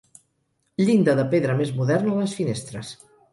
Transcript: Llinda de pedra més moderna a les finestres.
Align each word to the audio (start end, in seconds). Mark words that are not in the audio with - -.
Llinda 0.83 1.15
de 1.19 1.25
pedra 1.33 1.57
més 1.59 1.75
moderna 1.83 2.15
a 2.15 2.23
les 2.23 2.35
finestres. 2.41 2.93